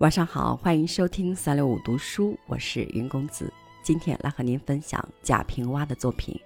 [0.00, 3.50] 晚上好，欢迎收听三六五读书，我是云公子。
[3.82, 6.38] 今天来和您分享贾平凹的作品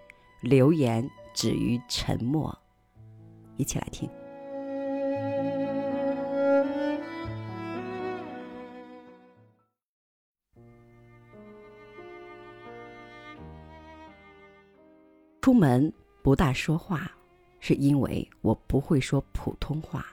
[0.48, 2.56] 《流言止于沉默》，
[3.56, 4.08] 一起来听。
[15.42, 17.10] 出门不大说话，
[17.58, 20.06] 是因为我不会说普通话。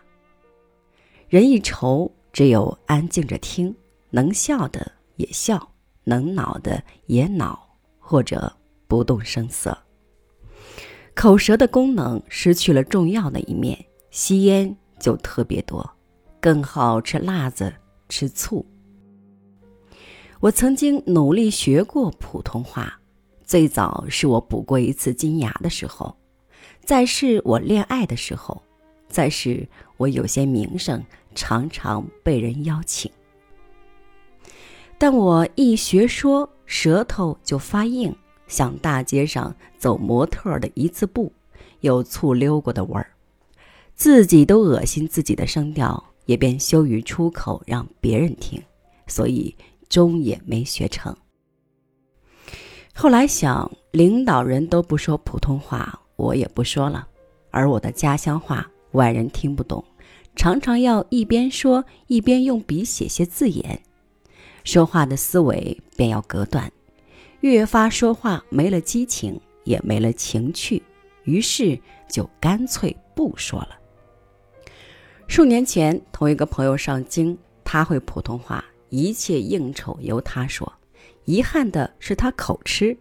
[1.29, 2.11] 人一愁。
[2.37, 3.75] 只有安静着听，
[4.11, 5.71] 能笑的也笑，
[6.03, 8.55] 能恼的也恼，或者
[8.87, 9.75] 不动声色。
[11.15, 15.89] 口舌的功能失去了重要的一面，吸烟就特别多，
[16.39, 17.73] 更好吃辣子、
[18.07, 18.63] 吃醋。
[20.39, 22.99] 我曾经努力学过普通话，
[23.45, 26.15] 最早是我补过一次金牙的时候，
[26.81, 28.61] 再是我恋爱的时候，
[29.09, 29.67] 再是
[29.97, 31.03] 我有些名声。
[31.37, 33.11] 常常被人邀请，
[34.97, 38.13] 但我一学说，舌头就发硬，
[38.47, 41.31] 像大街上走模特的一字步，
[41.81, 43.11] 有醋溜过的味儿，
[43.93, 48.59] 自己都恶心自己的声调，也便羞于出口让别人听，
[49.05, 49.55] 所以
[49.87, 51.15] 终也没学成。
[52.95, 57.07] 后来想，领导人都不说普通话，我也不说了，
[57.51, 59.85] 而我的家乡话外人听不懂。
[60.37, 63.81] 常常要一边说一边用笔写些字眼，
[64.63, 66.71] 说话的思维便要隔断，
[67.41, 70.81] 越发说话没了激情，也没了情趣，
[71.23, 71.77] 于是
[72.07, 73.69] 就干脆不说了。
[75.27, 80.71] 数年前，同一个朋友上京，他会普通话，一切应酬由他说。
[81.25, 82.95] 遗憾的是，他口吃，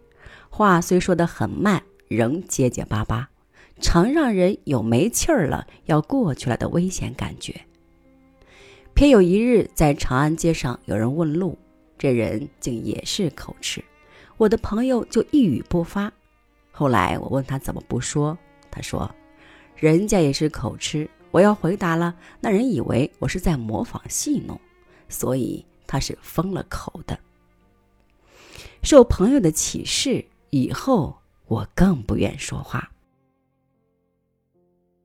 [0.49, 3.29] 话虽说得很慢，仍结结巴巴。
[3.79, 7.53] 常让人有没气儿了要过去了的危险感觉。
[8.93, 11.57] 偏有一日在长安街上，有人问路，
[11.97, 13.83] 这人竟也是口吃，
[14.37, 16.11] 我的朋友就一语不发。
[16.71, 18.37] 后来我问他怎么不说，
[18.71, 19.09] 他说
[19.75, 24.59] ：“人家也是口吃，我要回答了，那人以为我是在模仿戏弄，
[25.09, 27.17] 所以他是封了口的。”
[28.81, 31.15] 受朋友的启示以后，
[31.47, 32.89] 我更不愿说话。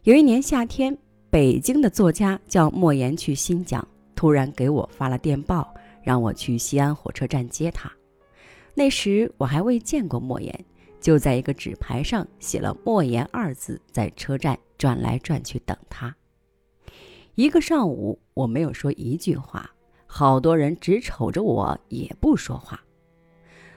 [0.04, 0.98] 有一年夏天，
[1.30, 3.86] 北京的作家叫莫言去新疆，
[4.16, 7.88] 突然给我发了电报，让我去西安火车站接他。
[8.74, 10.64] 那时我还未见过莫言，
[11.00, 16.12] 就在一个纸牌上写了“莫言”二字，在车站转来转去等他。
[17.36, 19.70] 一个上午，我没有说一句话，
[20.08, 22.82] 好多人只瞅着我，也不说话。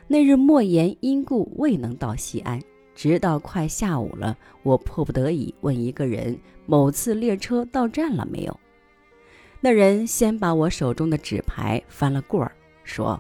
[0.07, 2.59] 那日莫言因故未能到西安。
[2.95, 8.59] 直到快下午了，我迫不得已问一个人：“某次列车到站了没有？”
[9.61, 12.51] 那人先把我手中的纸牌翻了过儿，
[12.83, 13.19] 说：“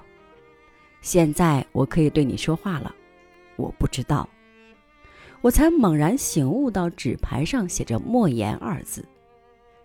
[1.01, 2.95] 现在我可以对你说话了。”
[3.57, 4.27] 我不知道，
[5.41, 9.05] 我才猛然醒悟到纸牌上写着“莫言”二字，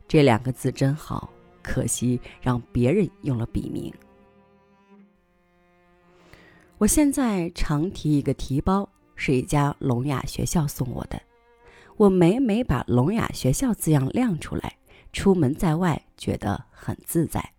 [0.06, 1.30] 这两个字真好，
[1.62, 3.92] 可惜让别人用了笔名。
[6.78, 8.88] 我现在常提一个提包。
[9.22, 11.20] 是一家聋哑学校送我的，
[11.98, 14.78] 我每每把“聋哑学校”字样亮出来，
[15.12, 17.52] 出门在外觉得很自在。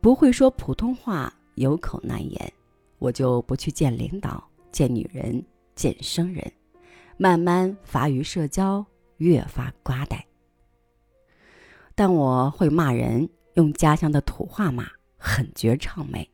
[0.00, 2.52] 不会说普通话，有口难言，
[2.98, 4.42] 我就不去见领导、
[4.72, 5.40] 见女人、
[5.76, 6.52] 见生人，
[7.16, 8.84] 慢慢乏于社交，
[9.18, 10.26] 越发瓜呆。
[11.94, 16.28] 但我会骂人，用家乡的土话骂，很绝唱美。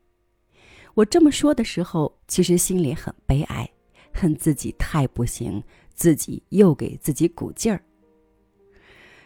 [0.94, 3.68] 我这么说的时候，其实心里很悲哀。
[4.14, 5.62] 恨自己太不行，
[5.94, 7.82] 自己又给自己鼓劲儿。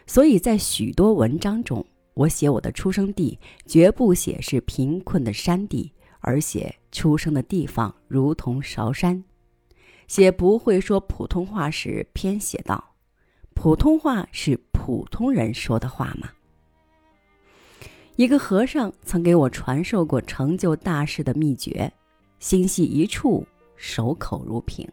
[0.05, 9.23] 所以在许多文章中，我写我的出生地，绝不写是贫困的山地，而写出生的地方如同韶山。
[10.07, 12.95] 写不会说普通话时，偏写道
[13.53, 16.29] ：“普通话是普通人说的话吗？”
[18.15, 21.91] 一个和尚曾给我传授过成就大事的秘诀：
[22.39, 23.45] 心系一处。
[23.77, 24.85] 守口如瓶。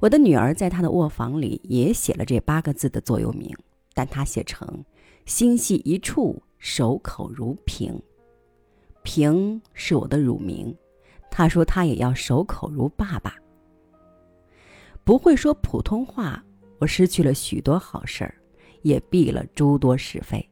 [0.00, 3.54] 我的女儿在她的卧房里也写了这八个字的座右铭，
[3.94, 4.84] 但她写成
[5.26, 8.02] “心系一处，守口如瓶”。
[9.04, 10.74] 瓶是我的乳名，
[11.30, 13.34] 她说她也要守口如爸爸。
[15.04, 16.42] 不会说普通话，
[16.78, 18.34] 我失去了许多好事儿，
[18.82, 20.46] 也避了诸多是非。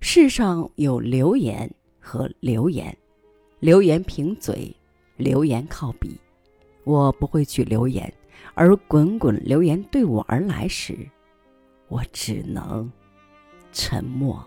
[0.00, 1.68] 世上有流言
[1.98, 2.96] 和流言，
[3.58, 4.74] 流言凭嘴。
[5.16, 6.20] 留言靠笔，
[6.84, 8.06] 我不会去留言；
[8.54, 11.08] 而滚滚留言对我而来时，
[11.88, 12.90] 我只能
[13.72, 14.44] 沉默。